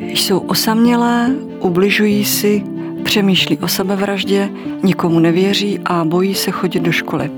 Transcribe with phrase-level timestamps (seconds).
[0.00, 2.62] Jsou osamělé, ubližují si,
[3.02, 4.50] přemýšlí o sebevraždě,
[4.82, 7.30] nikomu nevěří a bojí se chodit do školy.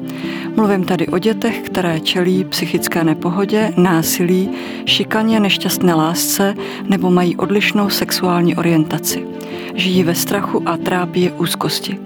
[0.56, 4.50] Mluvím tady o dětech, které čelí psychické nepohodě, násilí,
[4.86, 9.26] šikaně, nešťastné lásce nebo mají odlišnou sexuální orientaci.
[9.74, 11.98] Žijí ve strachu a trápí je úzkosti.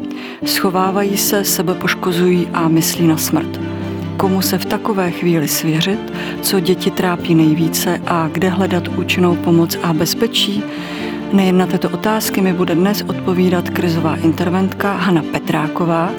[0.44, 3.60] Schovávají se, sebe poškozují a myslí na smrt.
[4.16, 6.12] Komu se v takové chvíli svěřit,
[6.42, 10.64] co děti trápí nejvíce a kde hledat účinnou pomoc a bezpečí,
[11.32, 16.10] Nejen na tyto otázky mi bude dnes odpovídat krizová interventka Hana Petráková,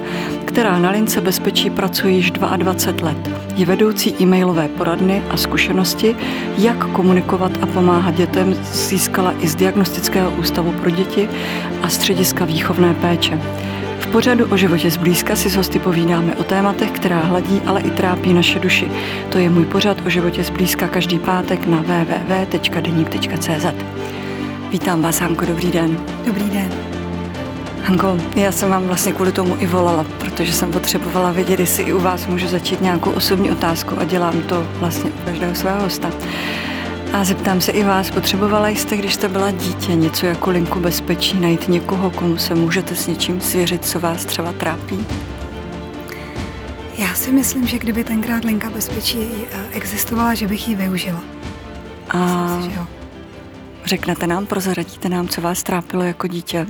[0.44, 3.30] která na lince bezpečí pracuje již 22 let.
[3.56, 6.16] Je vedoucí e-mailové poradny a zkušenosti,
[6.58, 11.28] jak komunikovat a pomáhat dětem, získala i z Diagnostického ústavu pro děti
[11.82, 13.40] a střediska výchovné péče.
[14.14, 18.32] Pořadu o životě zblízka si s hosty povídáme o tématech, která hladí, ale i trápí
[18.32, 18.90] naše duši.
[19.28, 23.66] To je můj pořad o životě zblízka každý pátek na www.denik.cz.
[24.70, 25.98] Vítám vás, Hanko, dobrý den.
[26.26, 26.68] Dobrý den.
[27.82, 31.92] Hanko, já jsem vám vlastně kvůli tomu i volala, protože jsem potřebovala vědět, jestli i
[31.92, 36.10] u vás můžu začít nějakou osobní otázku a dělám to vlastně u každého svého hosta.
[37.14, 41.40] A zeptám se i vás, potřebovala jste, když jste byla dítě, něco jako linku bezpečí,
[41.40, 45.06] najít někoho, komu se můžete s něčím svěřit, co vás třeba trápí?
[46.98, 49.18] Já si myslím, že kdyby tenkrát linka bezpečí
[49.52, 51.20] eh, existovala, že bych ji využila.
[52.10, 52.86] A si, že jo.
[53.84, 56.66] Řeknete nám, prozradíte nám, co vás trápilo jako dítě?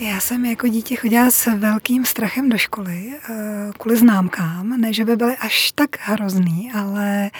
[0.00, 5.04] Já jsem jako dítě chodila s velkým strachem do školy eh, kvůli známkám, ne, že
[5.04, 7.30] by byly až tak hrozný, ale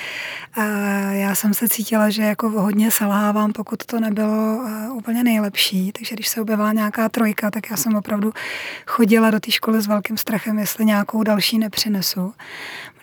[0.56, 5.92] eh, já jsem se cítila, že jako hodně selhávám, pokud to nebylo eh, úplně nejlepší,
[5.92, 8.32] takže když se objevila nějaká trojka, tak já jsem opravdu
[8.86, 12.34] chodila do té školy s velkým strachem, jestli nějakou další nepřinesu.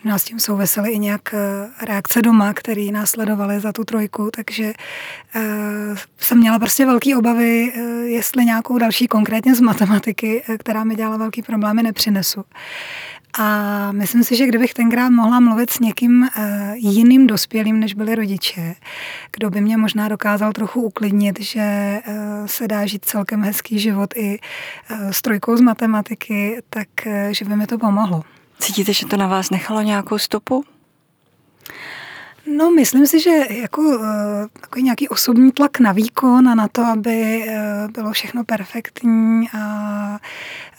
[0.04, 1.34] Možná s tím souvisely i nějak
[1.82, 4.72] reakce doma, které následovaly za tu trojku, takže
[5.36, 5.42] uh,
[6.18, 11.16] jsem měla prostě velké obavy, uh, jestli nějakou další konkrétně z matematiky, která mi dělala
[11.16, 12.44] velký problémy, nepřinesu.
[13.38, 16.28] A myslím si, že kdybych tenkrát mohla mluvit s někým
[16.74, 18.74] jiným dospělým, než byli rodiče,
[19.32, 21.98] kdo by mě možná dokázal trochu uklidnit, že
[22.46, 24.38] se dá žít celkem hezký život i
[25.10, 26.88] s trojkou z matematiky, tak
[27.30, 28.22] že by mi to pomohlo.
[28.58, 30.64] Cítíte, že to na vás nechalo nějakou stopu?
[32.56, 34.04] No, myslím si, že jako uh,
[34.60, 39.58] takový nějaký osobní tlak na výkon a na to, aby uh, bylo všechno perfektní a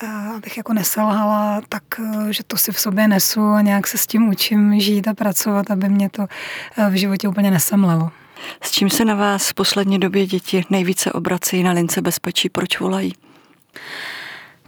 [0.03, 3.97] uh, abych jako neselhala, tak uh, že to si v sobě nesu a nějak se
[3.97, 6.27] s tím učím žít a pracovat, aby mě to
[6.89, 8.11] v životě úplně nesemlelo.
[8.61, 12.49] S čím se na vás v poslední době děti nejvíce obrací na lince bezpečí?
[12.49, 13.13] Proč volají?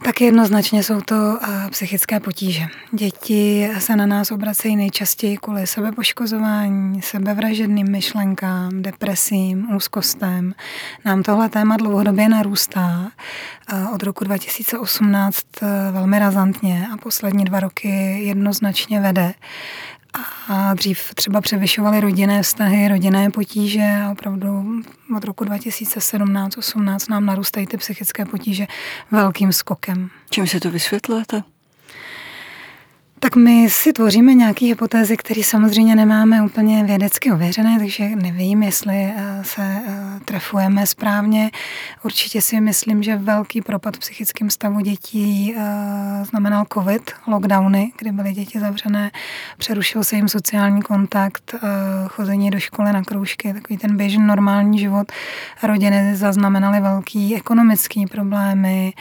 [0.04, 2.62] Tak jednoznačně jsou to eh, psychické potíže.
[2.92, 10.54] Děti se na nás obracejí nejčastěji kvůli sebepoškozování, sebevražedným myšlenkám, depresím, úzkostem.
[11.04, 13.10] Nám tohle téma dlouhodobě narůstá.
[13.72, 17.88] Eh, od roku 2018 eh, velmi razantně a poslední dva roky
[18.22, 19.34] jednoznačně vede
[20.48, 24.64] a dřív třeba převyšovaly rodinné vztahy, rodinné potíže a opravdu
[25.16, 28.66] od roku 2017-18 nám narůstají ty psychické potíže
[29.10, 30.10] velkým skokem.
[30.30, 31.42] Čím si to vysvětlujete?
[33.22, 39.12] Tak my si tvoříme nějaké hypotézy, které samozřejmě nemáme úplně vědecky ověřené, takže nevím, jestli
[39.16, 41.50] eh, se eh, trefujeme správně.
[42.04, 48.12] Určitě si myslím, že velký propad v psychickém stavu dětí eh, znamenal covid, lockdowny, kdy
[48.12, 49.10] byly děti zavřené,
[49.58, 51.54] přerušil se jim sociální kontakt,
[52.08, 55.12] chození do školy na kroužky, takový ten běžný normální život.
[55.62, 58.92] Rodiny zaznamenaly velký ekonomický problémy,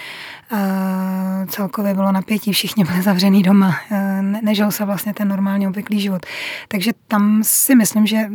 [1.48, 3.76] celkově bylo napětí, všichni byli zavřený doma,
[4.22, 6.26] nežil se vlastně ten normální obvyklý život.
[6.68, 8.32] Takže tam si myslím, že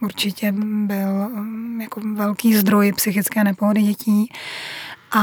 [0.00, 0.52] určitě
[0.86, 4.32] byl um, jako velký zdroj psychické nepohody dětí.
[5.12, 5.22] A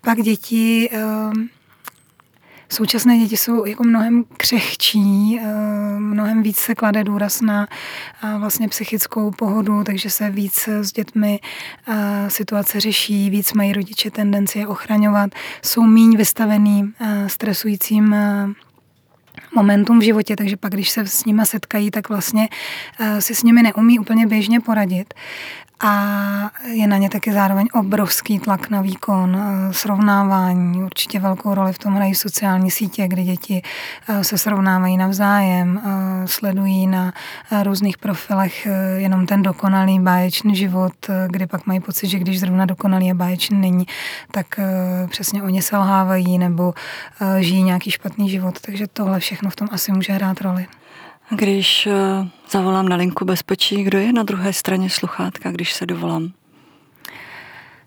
[0.00, 1.48] pak děti um,
[2.72, 5.44] Současné děti jsou jako mnohem křehčí, eh,
[5.98, 7.68] mnohem víc se klade důraz na
[8.24, 11.40] eh, vlastně psychickou pohodu, takže se víc s dětmi
[11.88, 15.30] eh, situace řeší, víc mají rodiče tendenci je ochraňovat,
[15.62, 16.92] jsou míň vystavený
[17.26, 18.16] stresujícím
[19.54, 22.48] momentům v životě, takže pak, když se s nimi setkají, tak vlastně
[23.18, 25.14] si s nimi neumí úplně běžně poradit
[25.80, 30.82] a je na ně taky zároveň obrovský tlak na výkon, eh, srovnávání.
[30.82, 33.62] Určitě velkou roli v tom hrají sociální sítě, kde děti
[34.08, 37.12] eh, se srovnávají navzájem, eh, sledují na
[37.62, 40.92] různých profilech jenom ten dokonalý báječný život,
[41.26, 43.86] kdy pak mají pocit, že když zrovna dokonalý a báječný není,
[44.30, 44.46] tak
[45.08, 46.74] přesně oni selhávají nebo
[47.38, 48.60] žijí nějaký špatný život.
[48.60, 50.66] Takže tohle všechno v tom asi může hrát roli.
[51.30, 51.92] Když eh,
[52.50, 56.32] zavolám na linku bezpečí, kdo je na druhé straně sluchátka, když se dovolám?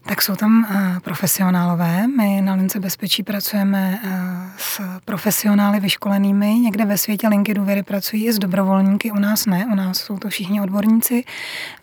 [0.05, 2.07] Tak jsou tam uh, profesionálové.
[2.07, 4.09] My na Lince bezpečí pracujeme uh,
[4.57, 6.53] s profesionály vyškolenými.
[6.53, 9.65] Někde ve světě linky důvěry pracují i s dobrovolníky, u nás ne.
[9.71, 11.23] U nás jsou to všichni odborníci.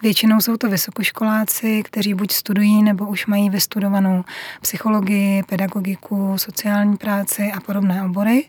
[0.03, 4.25] Většinou jsou to vysokoškoláci, kteří buď studují nebo už mají vystudovanou
[4.61, 8.45] psychologii, pedagogiku, sociální práci a podobné obory.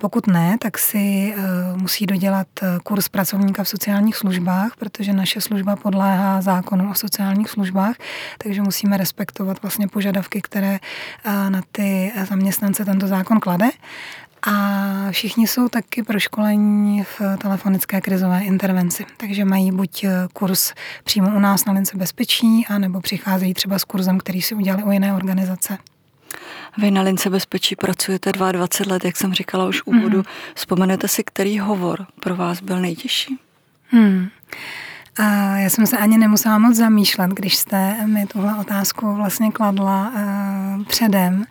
[0.00, 2.46] Pokud ne, tak si uh, musí dodělat
[2.82, 7.96] kurz pracovníka v sociálních službách, protože naše služba podléhá zákonu o sociálních službách,
[8.38, 10.78] takže musíme respektovat vlastně požadavky, které
[11.24, 13.68] eh, na ty zaměstnance tento zákon klade.
[14.42, 14.52] A
[15.10, 19.06] všichni jsou taky proškolení v telefonické krizové intervenci.
[19.16, 20.72] Takže mají buď eh, kurz
[21.04, 24.90] přímo u nás na lince bezpečí, anebo přicházejí třeba s kurzem, který si udělali u
[24.90, 25.78] jiné organizace.
[26.78, 30.18] Vy na lince bezpečí pracujete 22 let, jak jsem říkala už v úvodu.
[30.18, 30.24] Mm.
[30.54, 33.38] Vzpomenete si, který hovor pro vás byl nejtěžší?
[33.90, 34.28] Hmm.
[35.18, 40.12] A já jsem se ani nemusela moc zamýšlet, když jste mi tuhle otázku vlastně kladla
[40.14, 41.44] uh, předem,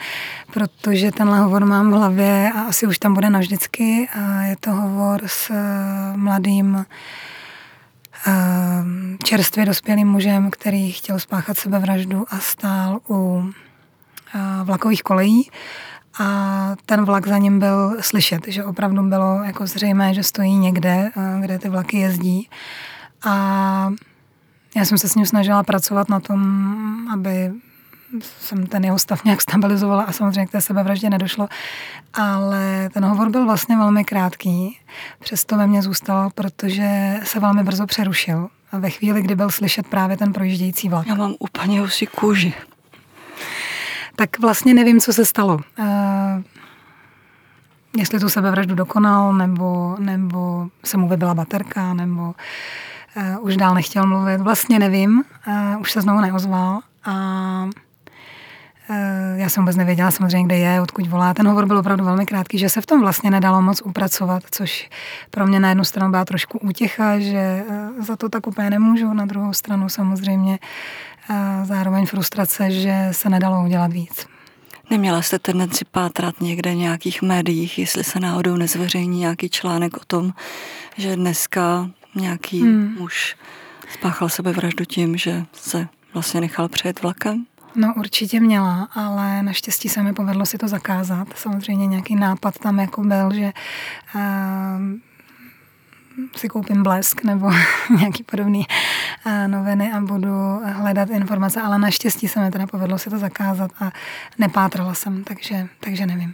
[0.53, 4.09] protože tenhle hovor mám v hlavě a asi už tam bude navždycky.
[4.13, 5.55] A je to hovor s uh,
[6.15, 6.85] mladým
[8.27, 8.33] uh,
[9.23, 13.51] čerstvě dospělým mužem, který chtěl spáchat sebevraždu a stál u uh,
[14.63, 15.49] vlakových kolejí
[16.19, 21.11] a ten vlak za ním byl slyšet, že opravdu bylo jako zřejmé, že stojí někde,
[21.41, 22.49] kde ty vlaky jezdí.
[23.25, 23.93] A
[24.75, 27.51] já jsem se s ním snažila pracovat na tom, aby
[28.21, 31.47] jsem ten jeho stav nějak stabilizovala a samozřejmě k té sebevraždě nedošlo,
[32.13, 34.79] ale ten hovor byl vlastně velmi krátký,
[35.19, 39.87] přesto ve mně zůstal, protože se velmi brzo přerušil a ve chvíli, kdy byl slyšet
[39.87, 41.07] právě ten projíždějící vlak.
[41.07, 42.53] Já mám úplně husí kůži.
[44.15, 45.59] Tak vlastně nevím, co se stalo.
[45.79, 45.85] Uh,
[47.97, 52.35] jestli tu sebevraždu dokonal, nebo, nebo se mu vybila baterka, nebo
[53.17, 57.13] uh, už dál nechtěl mluvit, vlastně nevím, uh, už se znovu neozval a
[58.89, 58.95] uh,
[59.35, 61.33] já jsem vůbec nevěděla samozřejmě, kde je, odkud volá.
[61.33, 64.89] Ten hovor byl opravdu velmi krátký, že se v tom vlastně nedalo moc upracovat, což
[65.31, 67.63] pro mě na jednu stranu byla trošku útěcha, že
[67.99, 70.59] za to tak úplně nemůžu, na druhou stranu samozřejmě
[71.63, 74.27] zároveň frustrace, že se nedalo udělat víc.
[74.89, 80.05] Neměla jste tendenci pátrat někde v nějakých médiích, jestli se náhodou nezveřejní nějaký článek o
[80.07, 80.33] tom,
[80.97, 82.95] že dneska nějaký hmm.
[82.99, 83.35] muž
[83.93, 87.45] spáchal sebevraždu tím, že se vlastně nechal přejet vlakem?
[87.75, 91.27] No určitě měla, ale naštěstí se mi povedlo si to zakázat.
[91.35, 93.51] Samozřejmě nějaký nápad tam jako byl, že
[94.15, 94.21] uh,
[96.35, 97.51] si koupím blesk nebo
[97.99, 98.65] nějaký podobný
[99.25, 103.71] uh, noviny a budu hledat informace, ale naštěstí se mi teda povedlo si to zakázat
[103.79, 103.91] a
[104.37, 106.33] nepátrala jsem, takže, takže nevím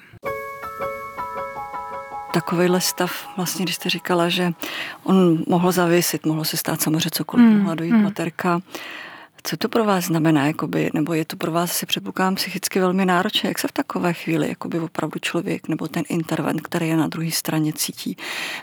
[2.34, 4.54] takovýhle stav, vlastně když jste říkala, že
[5.04, 8.04] on mohl zavěsit, mohlo se stát samozřejmě cokoliv, mm, mohla dojít mm.
[8.04, 8.62] materka.
[9.44, 13.06] Co to pro vás znamená, jakoby, nebo je to pro vás, si předpokládám, psychicky velmi
[13.06, 17.08] náročné, jak se v takové chvíli jakoby opravdu člověk nebo ten intervent, který je na
[17.08, 18.18] druhé straně, cítí,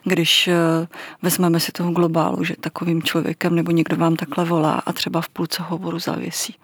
[0.05, 0.87] když uh,
[1.23, 5.29] vezmeme si toho globálu, že takovým člověkem nebo někdo vám takhle volá a třeba v
[5.29, 6.55] půlce hovoru zavěsí.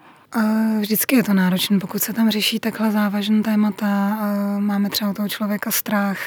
[0.79, 4.17] Vždycky je to náročné, pokud se tam řeší takhle závažné témata.
[4.59, 6.17] Máme třeba toho člověka strach,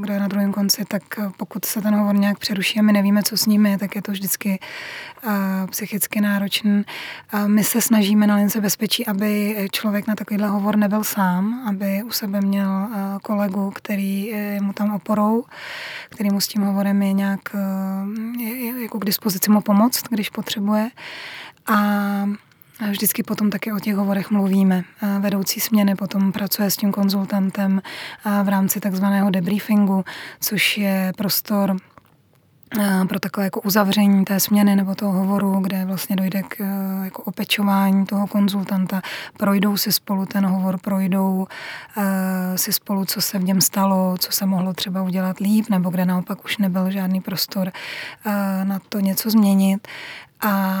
[0.00, 1.02] kde je na druhém konci, tak
[1.36, 4.02] pokud se ten hovor nějak přeruší a my nevíme, co s ním je, tak je
[4.02, 4.58] to vždycky
[5.70, 6.84] psychicky náročný.
[7.46, 12.10] My se snažíme na lince bezpečí, aby člověk na takovýhle hovor nebyl sám, aby u
[12.10, 12.88] sebe měl
[13.22, 15.44] kolegu, který je mu tam oporou,
[16.08, 17.40] který mu s tím hovorem je nějak
[18.82, 20.90] jako k dispozici mu pomoct, když potřebuje.
[21.66, 21.76] A
[22.90, 24.82] Vždycky potom také o těch hovorech mluvíme.
[25.18, 27.82] Vedoucí směny potom pracuje s tím konzultantem
[28.44, 30.04] v rámci takzvaného debriefingu,
[30.40, 31.76] což je prostor
[33.08, 36.56] pro takové jako uzavření té směny nebo toho hovoru, kde vlastně dojde k
[37.04, 39.02] jako opečování toho konzultanta.
[39.36, 41.46] Projdou si spolu ten hovor, projdou
[42.56, 46.04] si spolu, co se v něm stalo, co se mohlo třeba udělat líp, nebo kde
[46.04, 47.72] naopak už nebyl žádný prostor
[48.64, 49.88] na to něco změnit.
[50.40, 50.74] A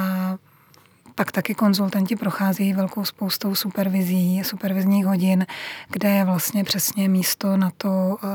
[1.14, 5.46] pak taky konzultanti procházejí velkou spoustou supervizí, supervizních hodin,
[5.88, 8.28] kde je vlastně přesně místo na to uh,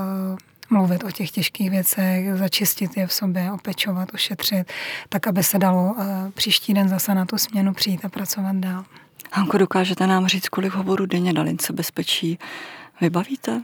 [0.69, 4.71] mluvit o těch těžkých věcech, začistit je v sobě, opečovat, ošetřit,
[5.09, 8.86] tak, aby se dalo uh, příští den zase na tu směnu přijít a pracovat dál.
[9.31, 12.39] Hanko, dokážete nám říct, kolik hovorů denně na lince bezpečí
[13.01, 13.62] vybavíte?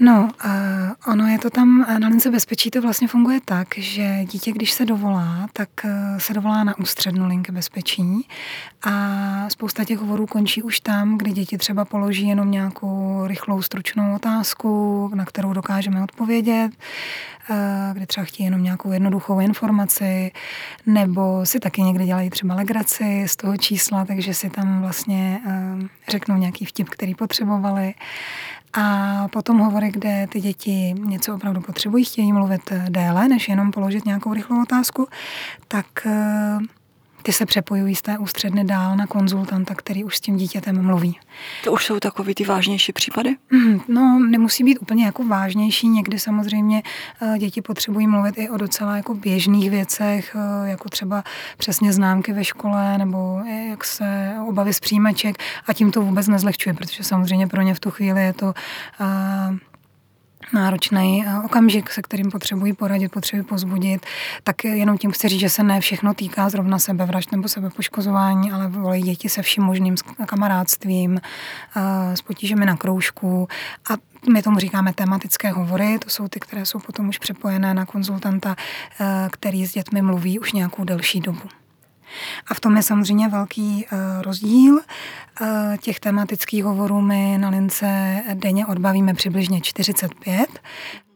[0.00, 4.52] No, uh, ono je to tam, na lince bezpečí to vlastně funguje tak, že dítě,
[4.52, 8.28] když se dovolá, tak uh, se dovolá na ústřednu linky bezpečí
[8.82, 8.90] a
[9.48, 15.10] spousta těch hovorů končí už tam, kdy děti třeba položí jenom nějakou rychlou, stručnou otázku,
[15.14, 16.72] na kterou dokážeme odpovědět,
[17.50, 17.56] uh,
[17.92, 20.32] kdy třeba chtějí jenom nějakou jednoduchou informaci,
[20.86, 25.86] nebo si taky někdy dělají třeba legraci z toho čísla, takže si tam vlastně uh,
[26.08, 27.94] řeknou nějaký vtip, který potřebovali.
[28.72, 34.04] A potom hovory, kde ty děti něco opravdu potřebují, chtějí mluvit déle, než jenom položit
[34.04, 35.08] nějakou rychlou otázku,
[35.68, 36.58] tak eh,
[37.22, 41.18] ty se přepojují z té ústředny dál na konzultanta, který už s tím dítětem mluví.
[41.64, 43.36] To už jsou takový ty vážnější případy?
[43.50, 45.88] Mm, no, nemusí být úplně jako vážnější.
[45.88, 46.82] Někdy samozřejmě
[47.22, 51.24] eh, děti potřebují mluvit i o docela jako běžných věcech, eh, jako třeba
[51.58, 56.74] přesně známky ve škole nebo jak se obavy z přijímaček a tím to vůbec nezlehčuje,
[56.74, 59.58] protože samozřejmě pro ně v tu chvíli je to uh,
[60.52, 64.06] náročný eh, okamžik, se kterým potřebují poradit, potřebují pozbudit,
[64.44, 68.68] tak jenom tím chci říct, že se ne všechno týká zrovna sebevražd nebo sebepoškozování, ale
[68.68, 71.20] volají děti se vším možným s kamarádstvím,
[71.76, 73.48] eh, s potížemi na kroužku
[73.90, 73.94] a
[74.32, 78.56] my tomu říkáme tematické hovory, to jsou ty, které jsou potom už přepojené na konzultanta,
[79.00, 81.40] eh, který s dětmi mluví už nějakou delší dobu.
[82.46, 84.74] A v tom je samozřejmě velký uh, rozdíl.
[84.74, 90.60] Uh, těch tematických hovorů my na lince denně odbavíme přibližně 45,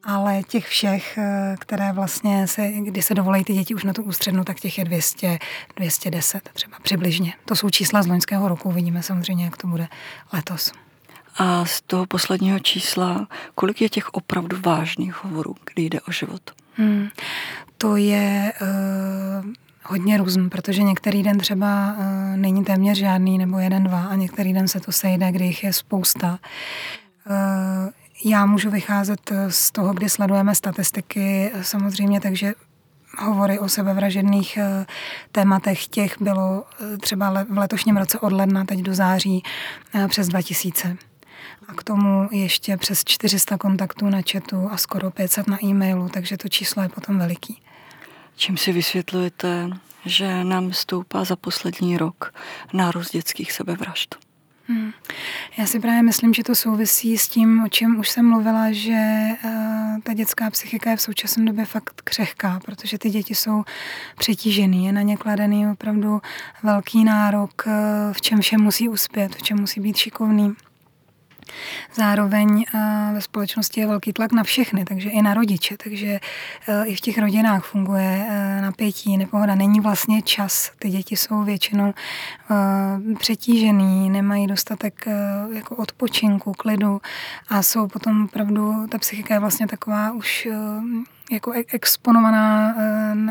[0.04, 1.24] ale těch všech, uh,
[1.58, 4.84] které vlastně se, kdy se dovolí ty děti už na tu ústřednu, tak těch je
[4.84, 5.38] 200,
[5.76, 7.32] 210 třeba přibližně.
[7.44, 9.88] To jsou čísla z loňského roku, uvidíme samozřejmě, jak to bude
[10.32, 10.72] letos.
[11.36, 16.42] A z toho posledního čísla, kolik je těch opravdu vážných hovorů, kdy jde o život?
[16.74, 17.08] Hmm,
[17.78, 19.52] to je uh,
[19.84, 22.04] hodně různý, protože některý den třeba uh,
[22.36, 25.72] není téměř žádný nebo jeden, dva a některý den se to sejde, kdy jich je
[25.72, 26.38] spousta.
[27.30, 27.90] Uh,
[28.24, 32.52] já můžu vycházet z toho, kdy sledujeme statistiky samozřejmě, takže
[33.18, 34.58] hovory o sebevražedných
[35.32, 36.64] tématech těch bylo
[37.00, 39.42] třeba v letošním roce od ledna teď do září
[40.08, 40.96] přes 2000.
[41.68, 46.36] A k tomu ještě přes 400 kontaktů na chatu a skoro 500 na e-mailu, takže
[46.36, 47.62] to číslo je potom veliký.
[48.42, 49.70] Čím si vysvětlujete,
[50.04, 52.34] že nám stoupá za poslední rok
[52.72, 54.16] nárůst dětských sebevražd?
[54.66, 54.92] Hmm.
[55.58, 59.26] Já si právě myslím, že to souvisí s tím, o čem už jsem mluvila, že
[59.44, 59.50] uh,
[60.02, 63.64] ta dětská psychika je v současné době fakt křehká, protože ty děti jsou
[64.18, 66.20] přetížený, je na ně kladený opravdu
[66.62, 67.72] velký nárok, uh,
[68.12, 70.54] v čem vše musí uspět, v čem musí být šikovný.
[71.94, 76.20] Zároveň eh, ve společnosti je velký tlak na všechny, takže i na rodiče, takže
[76.68, 79.54] eh, i v těch rodinách funguje eh, napětí, nepohoda.
[79.54, 80.72] Není vlastně čas.
[80.78, 81.94] Ty děti jsou většinou
[83.18, 85.06] přetížený, nemají dostatek
[85.52, 87.00] jako odpočinku, klidu
[87.48, 90.48] a jsou potom opravdu, ta psychika je vlastně taková už
[91.30, 92.74] jako exponovaná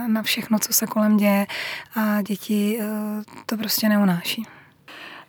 [0.07, 1.47] na všechno, co se kolem děje
[1.95, 2.79] a děti
[3.45, 4.45] to prostě neunáší.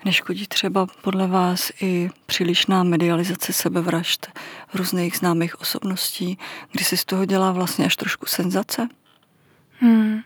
[0.04, 4.30] Neškodí třeba podle vás i přílišná medializace sebevražd
[4.74, 6.38] různých známých osobností,
[6.72, 8.88] kdy se z toho dělá vlastně až trošku senzace?
[9.80, 10.20] Hmm.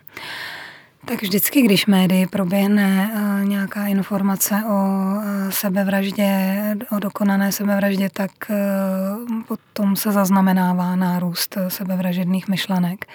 [1.04, 6.56] Tak vždycky, když médii proběhne uh, nějaká informace o uh, sebevraždě,
[6.90, 13.06] o dokonané sebevraždě, tak uh, potom se zaznamenává nárůst sebevražedných myšlenek.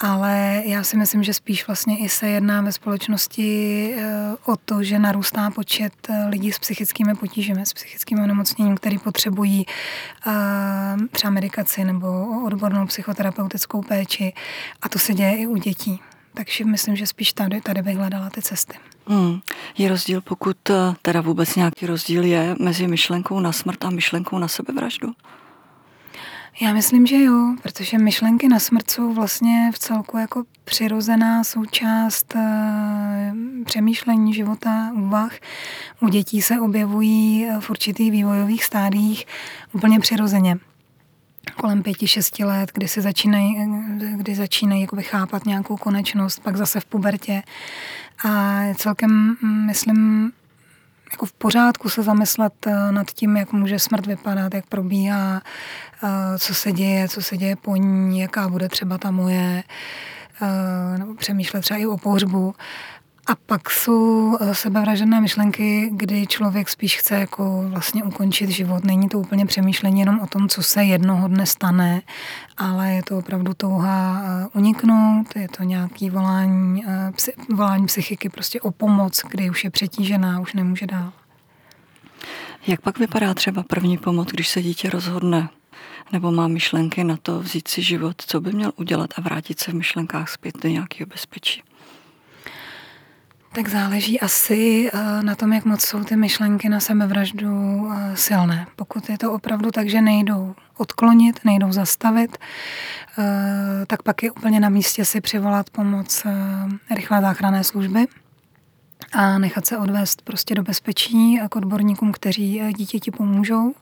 [0.00, 4.82] Ale já si myslím, že spíš vlastně i se jedná ve společnosti eh, o to,
[4.82, 9.66] že narůstá počet eh, lidí s psychickými potížemi, s psychickým onemocněním, který potřebují
[10.26, 10.32] eh,
[11.10, 12.06] třeba medikaci nebo
[12.46, 14.32] odbornou psychoterapeutickou péči.
[14.82, 16.00] A to se děje i u dětí.
[16.34, 18.78] Takže myslím, že spíš tady, tady bych hledala ty cesty.
[19.06, 19.40] Hmm.
[19.78, 20.56] Je rozdíl, pokud
[21.02, 25.12] teda vůbec nějaký rozdíl je mezi myšlenkou na smrt a myšlenkou na sebevraždu?
[26.60, 32.34] Já myslím, že jo, protože myšlenky na smrt jsou vlastně v celku jako přirozená součást
[32.34, 35.32] uh, přemýšlení života, úvah.
[36.00, 39.26] U dětí se objevují eh, v určitých vývojových stádiích
[39.72, 40.58] úplně přirozeně
[41.56, 46.56] kolem pěti, šesti let, kdy se začínají, eh, kdy začínají jako chápat nějakou konečnost, pak
[46.56, 47.42] zase v pubertě.
[48.24, 50.32] A celkem, mm, myslím,
[51.12, 55.42] jako v pořádku se zamyslet eh, nad tím, jak může smrt vypadat, jak probíhá,
[56.04, 59.62] eh, co se děje, co se děje po ní, jaká bude třeba ta moje,
[60.42, 62.54] eh, nebo přemýšlet třeba i o pohřbu.
[63.26, 68.84] A pak jsou eh, sebevražené myšlenky, kdy člověk spíš chce jako vlastně ukončit život.
[68.84, 72.02] Není to úplně přemýšlení jenom o tom, co se jednoho dne stane,
[72.56, 77.12] ale je to opravdu touha eh, uniknout, je to nějaký volání, eh,
[77.54, 81.12] volání psychiky prostě o pomoc, kdy už je přetížená, už nemůže dál.
[82.66, 85.48] Jak pak vypadá třeba první pomoc, když se dítě rozhodne
[86.12, 89.70] Nebo má myšlenky na to vzít si život, co by měl udělat a vrátit se
[89.70, 91.62] v myšlenkách zpět do nějakého bezpečí?
[93.52, 97.48] Tak záleží asi eh, na tom, jak moc jsou ty myšlenky na sebevraždu
[97.92, 98.66] eh, silné.
[98.76, 102.38] Pokud je to opravdu tak, že nejdou odklonit, nejdou zastavit,
[103.18, 106.26] eh, tak pak je úplně na místě si přivolat pomoc
[106.90, 108.06] rychlé záchranné služby
[109.12, 113.74] a nechat se odvést prostě do bezpečí a k odborníkům, kteří dítěti pomůžou.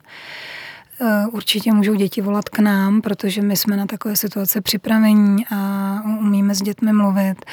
[1.00, 6.02] Eh, určitě můžou děti volat k nám, protože my jsme na takové situace připravení a
[6.20, 7.44] umíme s dětmi mluvit.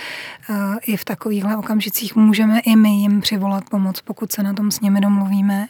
[0.50, 0.54] Eh,
[0.86, 4.80] I v takovýchhle okamžicích můžeme i my jim přivolat pomoc, pokud se na tom s
[4.80, 5.68] nimi domluvíme.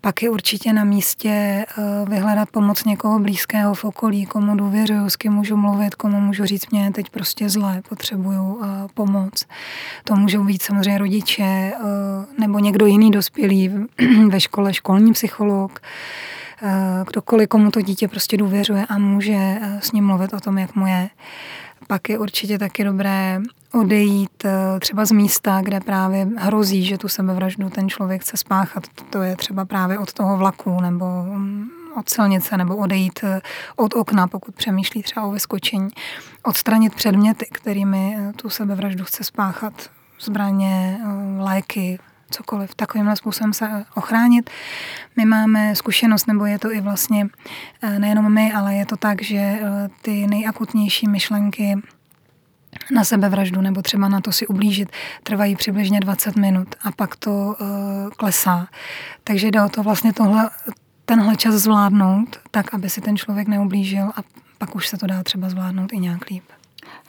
[0.00, 1.64] Pak je určitě na místě eh,
[2.08, 6.70] vyhledat pomoc někoho blízkého v okolí, komu důvěřuju, s kým můžu mluvit, komu můžu říct,
[6.70, 8.60] mě teď prostě zle, potřebuju
[8.94, 9.46] pomoc.
[10.04, 11.72] To můžou být samozřejmě rodiče
[12.38, 13.70] nebo někdo jiný dospělý
[14.28, 15.80] ve škole, školní psycholog
[17.06, 20.74] kdokoliv, komu to dítě prostě důvěřuje a může eh, s ním mluvit o tom, jak
[20.74, 21.10] mu je.
[21.86, 23.40] Pak je určitě taky dobré
[23.72, 28.82] odejít eh, třeba z místa, kde právě hrozí, že tu sebevraždu ten člověk chce spáchat.
[29.10, 33.24] To je třeba právě od toho vlaku nebo mm, od silnice nebo odejít
[33.76, 35.88] od okna, pokud přemýšlí třeba o vyskočení.
[36.42, 39.90] Odstranit předměty, kterými tu sebevraždu chce spáchat.
[40.20, 40.98] Zbraně,
[41.38, 41.98] léky,
[42.30, 44.50] cokoliv, takovýmhle způsobem se ochránit.
[45.16, 47.26] My máme zkušenost, nebo je to i vlastně
[47.82, 49.60] eh, nejenom my, ale je to tak, že eh,
[50.02, 51.82] ty nejakutnější myšlenky
[52.90, 54.88] na sebevraždu nebo třeba na to si ublížit
[55.22, 57.56] trvají přibližně 20 minut a pak to uh,
[58.16, 58.68] klesá.
[59.24, 60.50] Takže jde o to vlastně tohle,
[61.04, 64.20] tenhle čas zvládnout tak, aby si ten člověk neublížil a
[64.58, 66.44] pak už se to dá třeba zvládnout i nějak líp.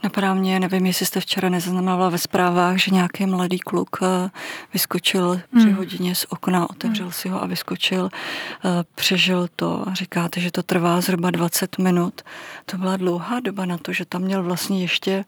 [0.04, 4.30] Napadá mě, nevím, jestli jste včera nezaznamenala ve zprávách, že nějaký mladý kluk eh,
[4.74, 5.74] vyskočil při hmm.
[5.74, 7.14] hodině z okna, otevřel hmm.
[7.14, 8.10] si ho a vyskočil,
[8.66, 9.86] eh, přežil to.
[9.94, 12.22] Říkáte, že to trvá zhruba 20 minut.
[12.66, 15.26] To byla dlouhá doba na to, že tam měl vlastně ještě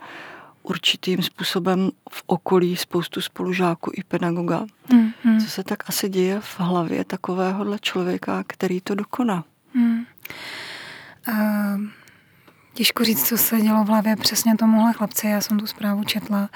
[0.64, 4.66] určitým způsobem v okolí spoustu spolužáků i pedagoga.
[4.92, 5.40] Hmm.
[5.40, 9.44] Co se tak asi děje v hlavě takovéhohle člověka, který to dokoná?
[9.74, 10.06] Hmm.
[11.30, 12.01] Uh...
[12.82, 16.50] Těžko říct, co se dělo v hlavě přesně tomuhle chlapci, já jsem tu zprávu četla,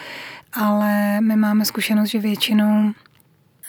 [0.54, 2.92] ale my máme zkušenost, že většinou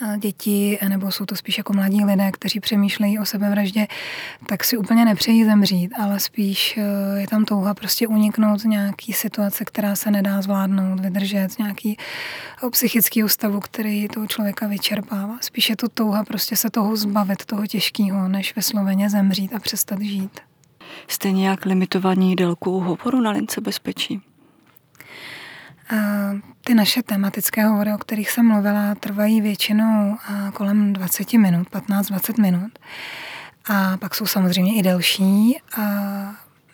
[0.02, 3.86] eh, děti, nebo jsou to spíš jako mladí lidé, kteří přemýšlejí o sebevraždě,
[4.46, 9.12] tak si úplně nepřejí zemřít, ale spíš eh, je tam touha prostě uniknout z nějaký
[9.12, 11.96] situace, která se nedá zvládnout, vydržet, z nějaký
[12.66, 15.38] eh, psychický ústavu, který toho člověka vyčerpává.
[15.40, 20.00] Spíš je to touha prostě se toho zbavit, toho těžkého, než vysloveně zemřít a přestat
[20.00, 20.40] žít
[21.08, 24.22] jste nějak limitovaní délkou hovoru na lince bezpečí?
[26.64, 30.16] Ty naše tematické hovory, o kterých jsem mluvila, trvají většinou
[30.52, 32.78] kolem 20 minut, 15-20 minut.
[33.68, 35.58] A pak jsou samozřejmě i delší.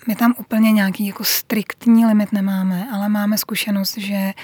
[0.07, 4.35] My tam úplně nějaký jako striktní limit nemáme, ale máme zkušenost, že eh,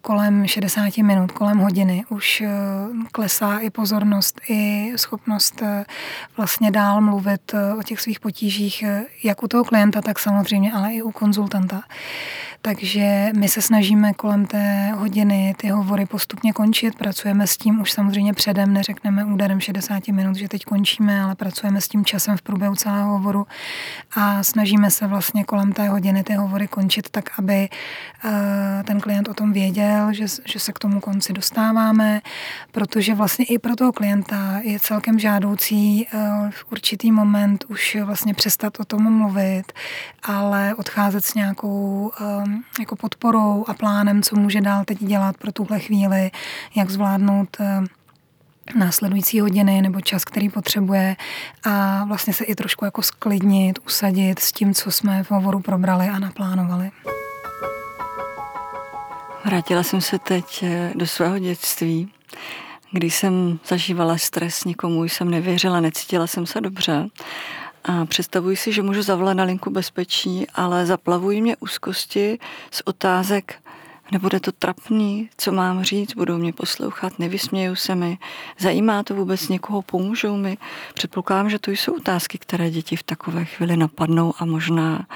[0.00, 2.48] kolem 60 minut, kolem hodiny už eh,
[3.12, 5.84] klesá i pozornost, i schopnost eh,
[6.36, 8.84] vlastně dál mluvit o těch svých potížích,
[9.24, 11.82] jak u toho klienta, tak samozřejmě, ale i u konzultanta.
[12.62, 16.94] Takže my se snažíme kolem té hodiny ty hovory postupně končit.
[16.94, 21.80] Pracujeme s tím už samozřejmě předem, neřekneme úderem 60 minut, že teď končíme, ale pracujeme
[21.80, 23.46] s tím časem v průběhu celého hovoru
[24.16, 27.68] a snažíme se vlastně kolem té hodiny ty hovory končit tak, aby
[28.24, 32.20] eh, ten klient o tom věděl, že, že se k tomu konci dostáváme,
[32.72, 36.18] protože vlastně i pro toho klienta je celkem žádoucí eh,
[36.50, 39.72] v určitý moment už vlastně přestat o tom mluvit,
[40.22, 42.24] ale odcházet s nějakou eh,
[42.80, 46.30] jako podporou a plánem, co může dál teď dělat pro tuhle chvíli,
[46.74, 47.56] jak zvládnout
[48.74, 51.16] následující hodiny nebo čas, který potřebuje
[51.64, 56.08] a vlastně se i trošku jako sklidnit, usadit s tím, co jsme v hovoru probrali
[56.08, 56.90] a naplánovali.
[59.44, 62.12] Vrátila jsem se teď eh, do svého dětství,
[62.92, 67.08] kdy jsem zažívala stres, nikomu jsem nevěřila, necítila jsem se dobře
[67.84, 72.38] a představuji si, že můžu zavolat na linku bezpečí, ale zaplavují mě úzkosti
[72.70, 73.54] z otázek,
[74.12, 78.18] nebude to trapný, co mám říct, budou mě poslouchat, nevysmějou se mi,
[78.58, 80.58] zajímá to vůbec někoho, pomůžou mi.
[80.94, 85.06] Předpokládám, že to jsou otázky, které děti v takové chvíli napadnou a možná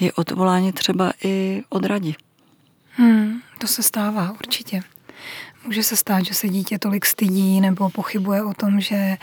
[0.00, 2.16] je odvolání třeba i odradí.
[2.92, 4.82] Hmm, to se stává určitě.
[5.66, 9.16] Může se stát, že se dítě tolik stydí nebo pochybuje o tom, že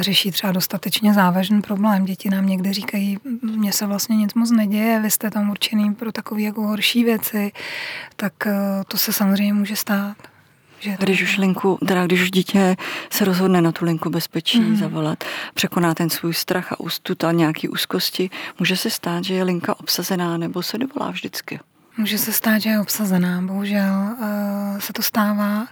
[0.00, 2.04] řeší třeba dostatečně závažný problém.
[2.04, 6.12] Děti nám někdy říkají, mně se vlastně nic moc neděje, vy jste tam určený pro
[6.12, 7.52] takové jako horší věci,
[8.16, 8.32] tak
[8.88, 10.16] to se samozřejmě může stát.
[10.80, 12.76] Že když už linku, teda když už dítě
[13.10, 14.76] se rozhodne na tu linku bezpečí mm.
[14.76, 19.44] zavolat, překoná ten svůj strach a ústut a nějaký úzkosti, může se stát, že je
[19.44, 21.60] linka obsazená nebo se dovolá vždycky.
[21.98, 25.66] Může se stát, že je obsazená, bohužel uh, se to stává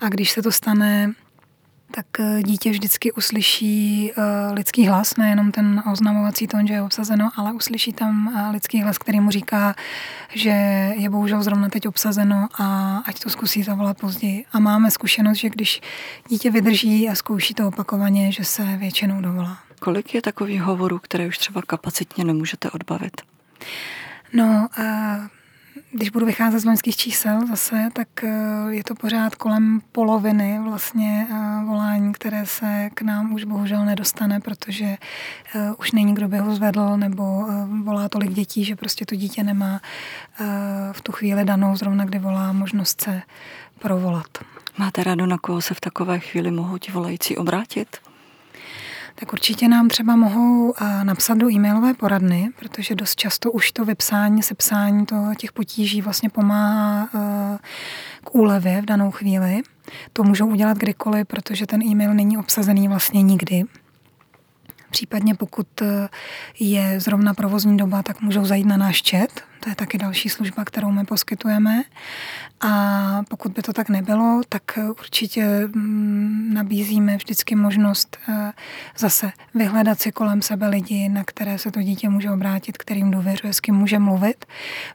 [0.00, 1.12] a když se to stane,
[1.90, 7.30] tak eh, dítě vždycky uslyší uh, lidský hlas, nejenom ten oznamovací tón, že je obsazeno,
[7.36, 9.74] ale uslyší tam lidský hlas, který mu říká,
[10.34, 10.50] že
[10.96, 14.44] je bohužel zrovna teď obsazeno a ať to zkusí zavolat později.
[14.52, 15.80] A máme zkušenost, že když
[16.28, 19.58] dítě vydrží a zkouší to opakovaně, že se většinou dovolá.
[19.80, 23.22] Kolik je takových hovorů, které už třeba kapacitně nemůžete odbavit?
[24.32, 24.84] No, uh,
[25.92, 28.28] když budu vycházet z loňských čísel zase, tak eh,
[28.68, 34.40] je to pořád kolem poloviny vlastně eh, volání, které se k nám už bohužel nedostane,
[34.40, 37.46] protože eh, už není kdo by ho zvedl nebo
[37.82, 39.80] volá tolik dětí, že prostě to dítě nemá
[40.92, 43.22] v tu chvíli danou, zrovna kdy volá, možnost se
[43.78, 44.26] provolat.
[44.78, 48.07] Máte rádo, na koho se v takové chvíli mohou ti volající obrátit?
[49.20, 54.42] Tak určitě nám třeba mohou napsat do e-mailové poradny, protože dost často už to vypsání,
[54.42, 57.08] sepsání to, těch potíží vlastně pomáhá
[58.24, 59.62] k úlevě v danou chvíli.
[60.12, 63.64] To můžou udělat kdykoliv, protože ten e-mail není obsazený vlastně nikdy.
[64.90, 65.66] Případně pokud
[66.60, 70.64] je zrovna provozní doba, tak můžou zajít na náš chat, to je taky další služba,
[70.64, 71.82] kterou my poskytujeme.
[72.60, 74.62] A pokud by to tak nebylo, tak
[75.00, 78.52] určitě mm, nabízíme vždycky možnost eh,
[78.98, 83.52] zase vyhledat si kolem sebe lidi, na které se to dítě může obrátit, kterým důvěřuje,
[83.52, 84.46] s kým může mluvit.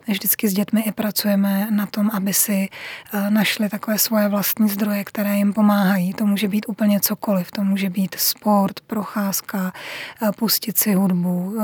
[0.08, 2.70] My vždycky s dětmi i pracujeme na tom, aby si
[3.14, 6.14] eh, našli takové svoje vlastní zdroje, které jim pomáhají.
[6.14, 7.52] To může být úplně cokoliv.
[7.52, 9.74] To může být sport, procházka,
[10.22, 11.58] eh, pustit si hudbu,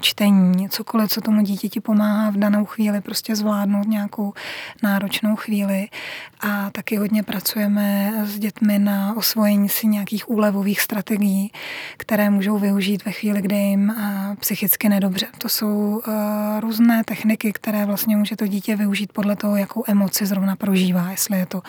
[0.00, 4.32] čtení, cokoliv, co tomu dítěti pomáhá v danou chvíli prostě zvládnout nějakou
[4.82, 5.88] náročnou chvíli.
[6.40, 11.52] A taky hodně pracujeme s dětmi na osvojení si nějakých úlevových strategií,
[11.96, 15.26] které můžou využít ve chvíli, kdy jim eh, psychicky nedobře.
[15.38, 20.26] To jsou eh, různé techniky, které vlastně může to dítě využít podle toho, jakou emoci
[20.26, 21.62] zrovna prožívá, jestli je to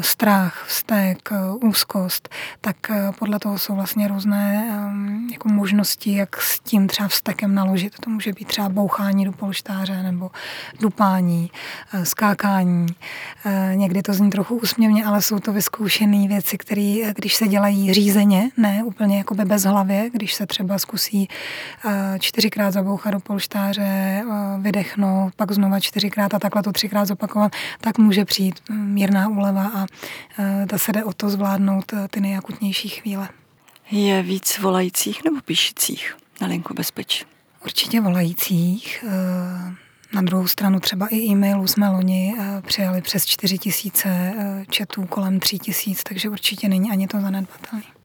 [0.00, 2.28] strach, vztek, úzkost,
[2.60, 2.76] tak
[3.18, 7.94] podle toho jsou vlastně různé ehm, jako možnosti, jak s tím třeba vztekem naložit.
[8.00, 10.30] To může být třeba bouchání do polštáře nebo
[10.80, 11.50] dupání,
[12.02, 12.86] skákání.
[13.74, 18.50] Někdy to zní trochu úsměvně, ale jsou to vyzkoušené věci, které, když se dělají řízeně,
[18.56, 21.28] ne úplně jako bez hlavě, když se třeba zkusí
[22.18, 24.22] čtyřikrát zabouchat do polštáře,
[24.60, 29.86] vydechnout, pak znova čtyřikrát a takhle to třikrát zopakovat, tak může přijít mírná úleva a
[30.66, 33.28] ta se jde o to zvládnout e, ty nejakutnější chvíle.
[33.90, 37.24] Je víc volajících nebo píšících na linku bezpečí?
[37.64, 39.04] Určitě volajících.
[39.04, 39.10] E,
[40.12, 44.34] na druhou stranu třeba i e-mailů jsme loni e, přijali přes 4 tisíce,
[44.70, 47.97] četů kolem 3 tisíc, takže určitě není ani to zanedbatelné.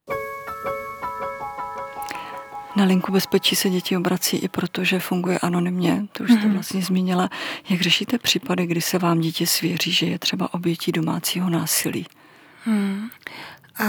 [2.76, 6.54] Na linku bezpečí se děti obrací i proto, že funguje anonymně, to už jste mm-hmm.
[6.54, 7.30] vlastně zmínila.
[7.70, 12.06] Jak řešíte případy, kdy se vám dítě svěří, že je třeba obětí domácího násilí?
[12.66, 13.08] Hmm.
[13.80, 13.86] A,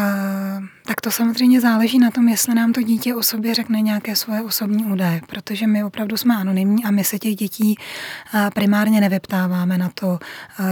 [0.87, 4.43] tak to samozřejmě záleží na tom, jestli nám to dítě o sobě řekne nějaké svoje
[4.43, 7.75] osobní údaje, protože my opravdu jsme anonymní a my se těch dětí
[8.55, 10.19] primárně nevyptáváme na to,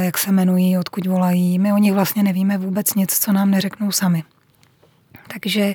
[0.00, 1.58] jak se jmenují, odkud volají.
[1.58, 4.24] My o nich vlastně nevíme vůbec nic, co nám neřeknou sami.
[5.32, 5.74] Takže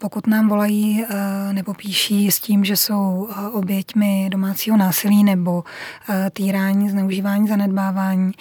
[0.00, 1.04] pokud nám volají
[1.52, 5.64] nebo píší s tím, že jsou oběťmi domácího násilí nebo
[6.32, 8.32] týrání, zneužívání, zanedbávání,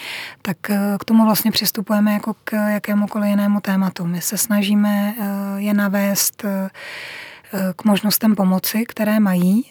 [0.41, 0.57] tak
[0.99, 4.05] k tomu vlastně přistupujeme jako k jakémukoliv jinému tématu.
[4.05, 5.13] My se snažíme
[5.57, 6.45] je navést
[7.75, 9.65] k možnostem pomoci, které mají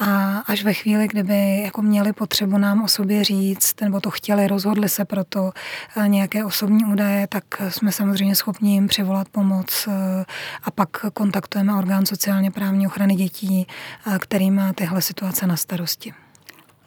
[0.00, 4.46] a až ve chvíli, kdyby jako měli potřebu nám o sobě říct, nebo to chtěli,
[4.46, 5.52] rozhodli se pro to
[5.96, 10.24] eh, nějaké osobní údaje, tak jsme samozřejmě schopni jim přivolat pomoc eh,
[10.64, 13.66] a pak kontaktujeme orgán sociálně právní ochrany dětí,
[14.06, 16.12] eh, který má tyhle situace na starosti.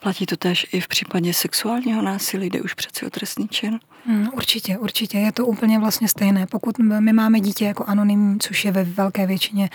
[0.04, 3.80] Platí to tež i v případě sexuálního násilí, jde už přeci o trestný čin?
[4.06, 5.18] Hmm, určitě, určitě.
[5.18, 6.48] Je to úplně vlastně stejné.
[6.48, 9.70] Pokud my máme dítě jako anonymní, což je ve velké většině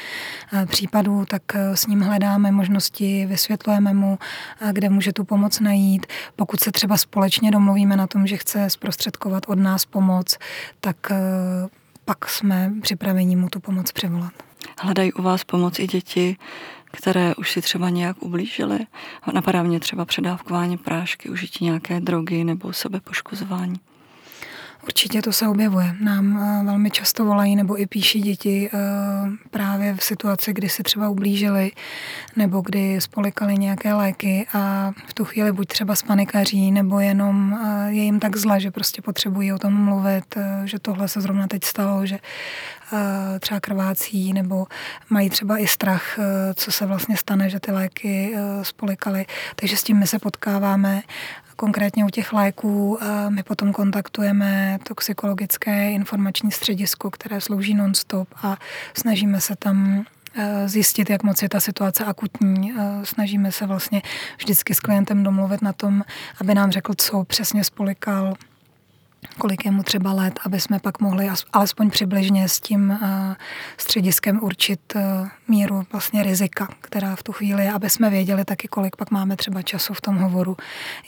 [0.53, 4.19] eh, případů, tak eh, s ním hledáme možnosti, vysvětlujeme mu,
[4.61, 6.07] eh, kde může tu pomoc najít.
[6.37, 10.39] Pokud se třeba společně domluvíme na tom, že chce zprostředkovat od nás pomoc,
[10.81, 10.97] tak
[12.05, 14.48] pak jsme připraveni mu tu pomoc přivolat.
[14.81, 16.37] Hledají u vás pomoc i děti,
[16.85, 18.79] které už si třeba nějak ublížily.
[19.33, 23.81] Napadá mě třeba předávkování prášky, užití nějaké drogy nebo sebepoškozování.
[24.89, 25.95] Určitě to se objevuje.
[26.01, 28.79] Nám eh, velmi často volají nebo i píší děti eh,
[29.51, 31.73] právě v situaci, kdy si třeba ublížili
[32.37, 37.91] nebo kdy spolikali nějaké léky a v tu chvíli buď třeba spanikaří nebo jenom eh,
[37.93, 41.65] je jim tak zle, že prostě potřebují o tom mluvit, že tohle se zrovna teď
[41.65, 42.19] stalo, že
[43.41, 44.67] třeba krvácí nebo
[45.11, 46.19] mají třeba i strach,
[46.55, 49.27] co se vlastně stane, že ty léky spolikali.
[49.57, 51.03] Takže s tím my se potkáváme
[51.61, 58.57] Konkrétně u těch léků eh, my potom kontaktujeme toxikologické informační středisko, které slouží non-stop a
[58.95, 62.73] snažíme se tam eh, zjistit, jak moc je ta situace akutní.
[62.73, 64.03] Eh, snažíme se vlastně
[64.39, 66.03] vždycky s klientem domluvit na tom,
[66.41, 68.35] aby nám řekl, co přesně spolikal,
[69.39, 73.37] kolik je mu třeba let, aby jsme pak mohli alespoň přibližně s tím eh,
[73.77, 78.69] střediskem určit eh, míru vlastně rizika, která v tu chvíli je, aby jsme věděli taky,
[78.69, 80.57] kolik pak máme třeba času v tom hovoru,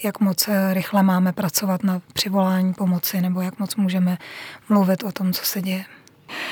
[0.05, 4.19] jak moc eh, rychle máme pracovat na přivolání pomoci nebo jak moc můžeme
[4.69, 5.85] mluvit o tom, co se děje.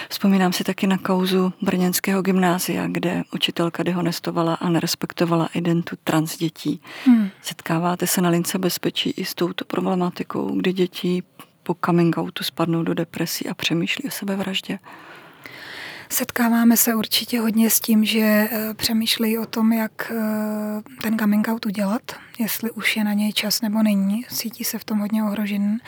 [0.09, 6.81] Vzpomínám si taky na kauzu Brněnského gymnázia, kde učitelka dehonestovala a nerespektovala identitu trans dětí.
[7.05, 7.31] Hmm.
[7.43, 11.23] Setkáváte se na lince bezpečí i s touto problematikou, kdy děti
[11.69, 14.79] po coming outu spadnou do depresí a přemýšlí o sebevraždě?
[16.09, 21.49] Setkáváme se určitě hodně s tím, že eh, přemýšlí o tom, jak eh, ten coming
[21.49, 22.03] out udělat,
[22.39, 24.25] jestli už je na něj čas nebo není.
[24.31, 25.79] Cítí se v tom hodně ohrožen.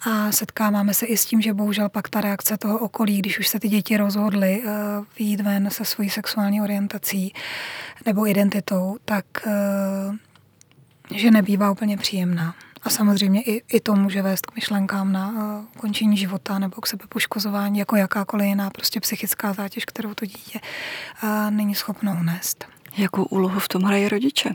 [0.00, 3.48] A setkáváme se i s tím, že bohužel pak ta reakce toho okolí, když už
[3.48, 4.70] se ty děti rozhodly uh,
[5.18, 7.34] vyjít ven se svojí sexuální orientací
[8.06, 9.24] nebo identitou, tak
[11.14, 12.54] že nebývá úplně příjemná.
[12.84, 16.86] A samozřejmě i, i to může vést k myšlenkám na uh, ukončení života nebo k
[16.86, 20.60] sebepoškozování, jako jakákoliv jiná prostě psychická zátěž, kterou to dítě
[21.22, 22.64] uh, není schopno unést.
[22.96, 24.54] Jakou úlohu v tom hrají rodiče?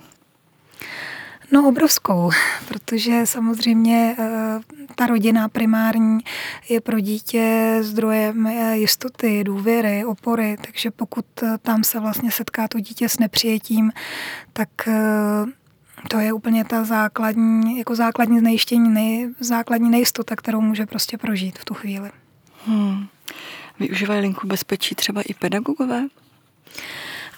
[1.52, 2.32] No obrovskou,
[2.68, 4.26] protože samozřejmě uh,
[4.96, 6.20] ta rodina primární
[6.70, 11.26] je pro dítě zdrojem jistoty, důvěry, opory, takže pokud
[11.62, 13.92] tam se vlastně setká to dítě s nepřijetím,
[14.54, 14.70] tak
[16.08, 21.60] to je úplně ta základní, jako základní znejištění, nej, základní nejistota, kterou může prostě prožít
[21.60, 22.12] v tu chvíli.
[22.66, 23.08] Hmm.
[23.80, 26.08] Využívají linku bezpečí třeba i pedagogové?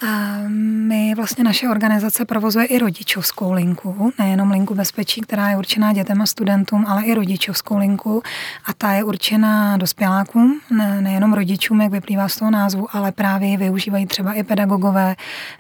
[0.08, 5.94] A my vlastně naše organizace provozuje i rodičovskou linku, nejenom linku bezpečí, která je určená
[5.94, 8.24] dětem a studentům, ale i rodičovskou linku
[8.66, 13.58] a ta je určená dospělákům, ne, nejenom rodičům, jak vyplývá z toho názvu, ale právě
[13.58, 15.16] využívají třeba i pedagogové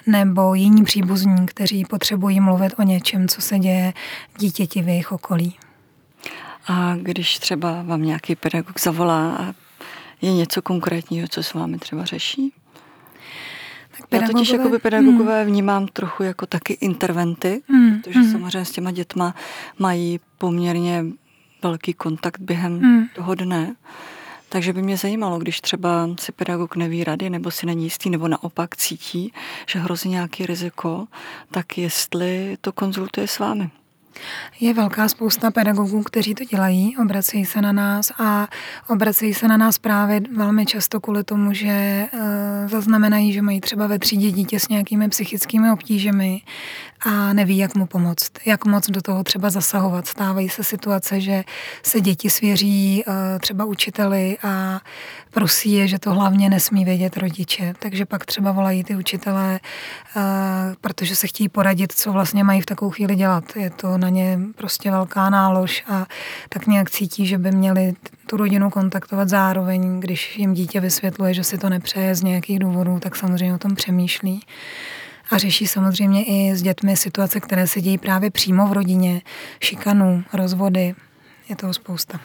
[0.07, 3.93] nebo jiní příbuzní, kteří potřebují mluvit o něčem, co se děje
[4.37, 5.55] dítěti v jejich okolí.
[6.67, 9.53] A když třeba vám nějaký pedagog zavolá a
[10.21, 12.53] je něco konkrétního, co s vámi třeba řeší?
[14.11, 15.51] Já totiž jako by pedagogové hmm.
[15.51, 18.01] vnímám trochu jako taky interventy, hmm.
[18.01, 18.31] protože hmm.
[18.31, 19.35] samozřejmě s těma dětma
[19.79, 21.05] mají poměrně
[21.63, 23.07] velký kontakt během hmm.
[23.15, 23.75] toho dne.
[24.49, 28.27] Takže by mě zajímalo, když třeba si pedagog neví rady, nebo si není jistý, nebo
[28.27, 29.33] naopak cítí,
[29.67, 31.07] že hrozí nějaký riziko,
[31.51, 33.69] tak jestli to konzultuje s vámi.
[34.59, 38.47] Je velká spousta pedagogů, kteří to dělají, obracejí se na nás a
[38.89, 42.19] obracejí se na nás právě velmi často kvůli tomu, že uh,
[42.69, 46.41] zaznamenají, že mají třeba ve třídě dítě s nějakými psychickými obtížemi
[47.05, 50.07] a neví, jak mu pomoct, jak moc do toho třeba zasahovat.
[50.07, 51.43] Stávají se situace, že
[51.83, 54.79] se děti svěří uh, třeba učiteli a
[55.31, 57.73] prosí je, že to hlavně nesmí vědět rodiče.
[57.79, 59.59] Takže pak třeba volají ty učitelé,
[60.15, 60.21] uh,
[60.81, 63.43] protože se chtějí poradit, co vlastně mají v takovou chvíli dělat.
[63.55, 66.05] Je to na ně prostě velká nálož a
[66.49, 67.93] tak nějak cítí, že by měli
[68.25, 72.99] tu rodinu kontaktovat zároveň, když jim dítě vysvětluje, že si to nepřeje z nějakých důvodů,
[72.99, 74.41] tak samozřejmě o tom přemýšlí.
[75.31, 79.21] A řeší samozřejmě i s dětmi situace, které se dějí právě přímo v rodině,
[79.63, 80.95] šikanu, rozvody.
[81.49, 82.19] Je toho spousta.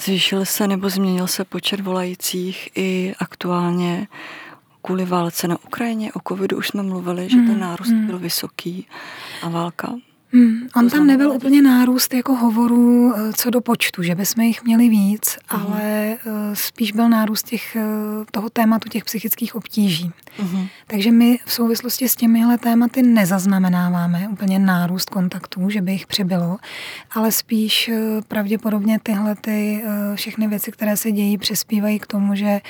[0.00, 4.08] Zvýšil se nebo změnil se počet volajících i aktuálně
[4.82, 6.12] kvůli válce na Ukrajině.
[6.12, 8.06] O covidu už jsme mluvili, že ten hmm, nárůst hmm.
[8.06, 8.86] byl vysoký
[9.42, 9.92] a válka
[10.32, 14.64] Hmm, on tam nebyl úplně nárůst jako hovorů eh, co do počtu, že bychom jich
[14.64, 15.72] měli víc, uh-huh.
[15.72, 20.12] ale uh, spíš byl nárůst těch, uh, toho tématu těch psychických obtíží.
[20.38, 20.68] Uh-huh.
[20.86, 26.58] Takže my v souvislosti s těmihle tématy nezaznamenáváme úplně nárůst kontaktů, že by jich přibylo,
[27.10, 27.90] ale spíš
[28.28, 32.60] pravděpodobně tyhle ty, všechny věci, které se dějí, přispívají k tomu, že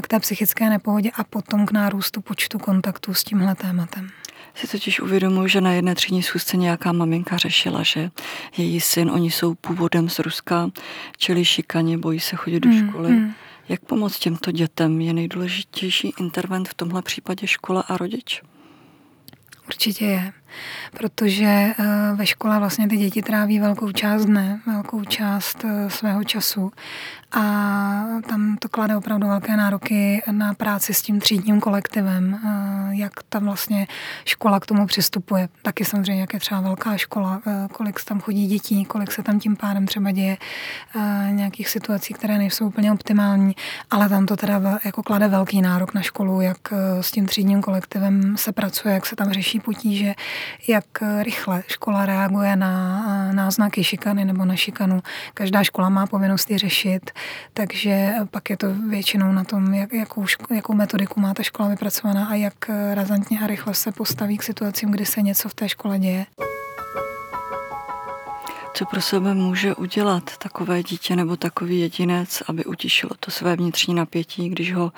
[0.00, 4.10] k té psychické nepohodě a potom k nárůstu počtu kontaktů s tímhle tématem
[4.54, 8.10] si totiž uvědomuji, že na jedné třídní schůzce nějaká maminka řešila, že
[8.56, 10.70] její syn, oni jsou původem z Ruska,
[11.16, 13.10] čili šikaně, bojí se chodit do hmm, školy.
[13.10, 13.32] Mm.
[13.68, 15.00] Jak pomoct těmto dětem?
[15.00, 18.42] Je nejdůležitější intervent v tomhle případě škola a rodič?
[19.66, 20.32] Určitě je.
[20.96, 21.74] Protože eh,
[22.14, 26.72] ve škole vlastně ty děti tráví velkou část dne, velkou část eh, svého času.
[27.36, 27.40] A
[28.28, 33.44] tam to klade opravdu velké nároky na práci s tím třídním kolektivem, eh, jak tam
[33.44, 33.86] vlastně
[34.24, 35.48] škola k tomu přistupuje.
[35.62, 39.56] Taky samozřejmě, jak je třeba velká škola, kolik tam chodí dětí, kolik se tam tím
[39.56, 40.36] pádem třeba děje
[41.30, 43.56] nějakých situací, které nejsou úplně optimální,
[43.90, 46.58] ale tam to teda jako klade velký nárok na školu, jak
[47.00, 50.14] s tím třídním kolektivem se pracuje, jak se tam řeší potíže,
[50.68, 50.84] jak
[51.22, 55.02] rychle škola reaguje na náznaky šikany nebo na šikanu.
[55.34, 57.10] Každá škola má povinnost je řešit,
[57.54, 62.26] takže pak je to většinou na tom, jak, jakou, jakou metodiku má ta škola vypracovaná
[62.26, 65.98] a jak razantně a rychle se postaví k situacím, kdy se něco v té škole
[65.98, 66.26] děje.
[68.76, 73.94] Co pro sebe může udělat takové dítě nebo takový jedinec, aby utišilo to své vnitřní
[73.94, 74.92] napětí, když ho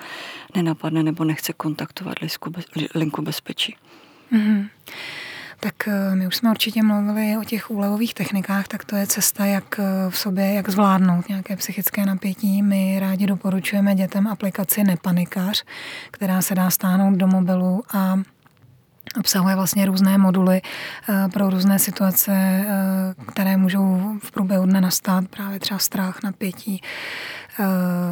[0.55, 2.15] nenapadne nebo nechce kontaktovat
[2.95, 3.75] linku bezpečí?
[4.31, 4.69] Mm-hmm.
[5.59, 9.45] Tak eh, my už jsme určitě mluvili o těch úlevových technikách, tak to je cesta,
[9.45, 12.63] jak eh, v sobě, jak zvládnout nějaké psychické napětí.
[12.63, 15.63] My rádi doporučujeme dětem aplikaci Nepanikař,
[16.11, 18.19] která se dá stáhnout do mobilu a
[19.19, 22.65] obsahuje vlastně různé moduly eh, pro různé situace,
[23.27, 26.81] které můžou v průběhu dne nastat, právě třeba strach, napětí,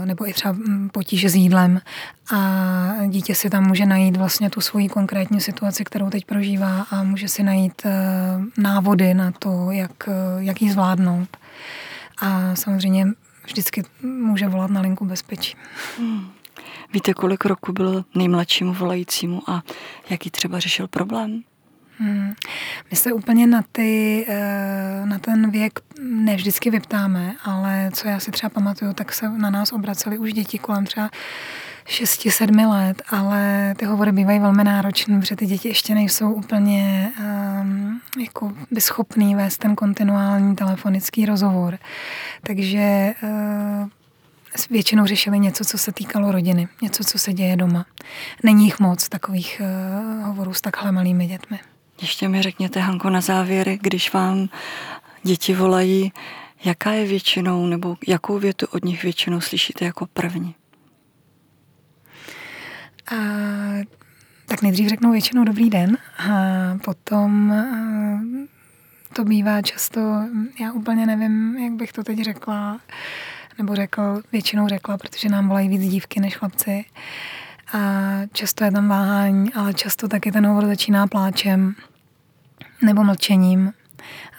[0.05, 1.81] nebo i třeba mm, potíže s jídlem
[2.33, 7.03] a dítě si tam může najít vlastně tu svoji konkrétní situaci, kterou teď prožívá a
[7.03, 7.91] může si najít eh,
[8.57, 11.37] návody na to, jak, eh, jak ji zvládnout.
[12.21, 13.07] A samozřejmě
[13.45, 15.57] vždycky může volat na linku bezpečí.
[15.97, 16.27] Hmm.
[16.93, 19.63] Víte, kolik roku bylo nejmladšímu volajícímu a
[20.09, 21.41] jaký třeba řešil problém?
[21.97, 22.33] Hmm.
[22.91, 28.19] My se úplně na, ty, eh, na ten věk ne vždycky vyptáme, ale co já
[28.19, 31.09] si třeba pamatuju, tak se na nás obraceli už děti kolem třeba
[31.87, 38.01] 6-7 let, ale ty hovory bývají velmi náročné, protože ty děti ještě nejsou úplně um,
[38.23, 41.77] jako by schopný vést ten kontinuální telefonický rozhovor.
[42.41, 43.89] Takže uh,
[44.69, 47.85] většinou řešili něco, co se týkalo rodiny, něco, co se děje doma.
[48.43, 51.59] Není jich moc takových uh, hovorů s takhle malými dětmi.
[52.01, 54.49] Ještě mi řekněte, Hanko, na závěr, když vám
[55.23, 56.13] děti volají,
[56.65, 60.55] jaká je většinou, nebo jakou větu od nich většinou slyšíte jako první?
[63.11, 63.15] A,
[64.45, 66.31] tak nejdřív řeknou většinou dobrý den a
[66.83, 67.65] potom a,
[69.13, 70.01] to bývá často,
[70.59, 72.79] já úplně nevím, jak bych to teď řekla,
[73.57, 76.85] nebo řekl, většinou řekla, protože nám volají víc dívky než chlapci.
[77.73, 77.79] A
[78.33, 81.75] často je tam váhání, ale často taky ten hovor začíná pláčem
[82.81, 83.73] nebo mlčením.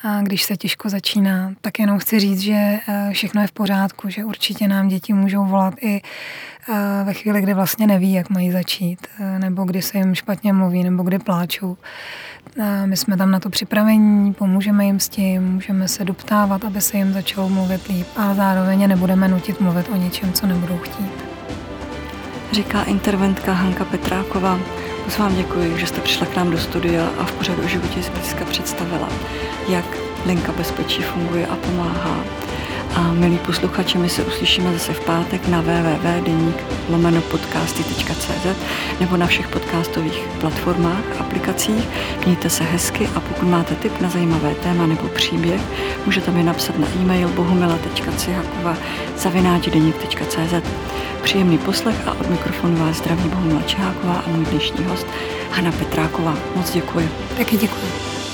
[0.05, 4.09] A když se těžko začíná, tak jenom chci říct, že eh, všechno je v pořádku,
[4.09, 6.03] že určitě nám děti můžou volat i
[6.69, 10.53] eh, ve chvíli, kdy vlastně neví, jak mají začít, eh, nebo kdy se jim špatně
[10.53, 11.77] mluví, nebo kdy pláčou.
[12.85, 16.97] My jsme tam na to připravení, pomůžeme jim s tím, můžeme se doptávat, aby se
[16.97, 21.36] jim začalo mluvit líp a zároveň nebudeme nutit mluvit o něčem, co nebudou chtít
[22.57, 24.61] říká interventka Hanka Petráková.
[25.05, 28.03] Moc vám děkuji, že jste přišla k nám do studia a v pořadu o životě
[28.03, 29.09] zblízka představila,
[29.69, 29.85] jak
[30.27, 32.46] linka bezpečí funguje a pomáhá.
[32.97, 36.57] A milí posluchači, my se uslyšíme zase v pátek na www.deník
[37.31, 38.47] podcasty.cz
[39.01, 41.89] nebo na všech podcastových platformách, aplikacích.
[42.25, 45.61] Mějte se hezky a pokud máte tip na zajímavé téma nebo příběh,
[46.07, 48.77] můžete mi napsat na e-mail bohumila.cihakova
[49.17, 50.55] zavináčdeník.cz
[51.23, 55.07] Příjemný poslech a od mikrofonu vás zdraví Bohumila Čeháková a můj dnešní host
[55.51, 56.39] Hana Petráková.
[56.57, 57.09] Moc děkuji.
[57.37, 58.26] Taky děkuji.